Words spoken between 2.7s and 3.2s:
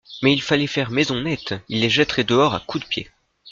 de pied.